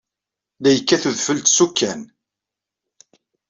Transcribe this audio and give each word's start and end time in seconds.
La 0.61 0.69
yekkat 0.71 1.03
udfel 1.09 1.39
d 1.41 1.47
tukkan. 1.47 2.01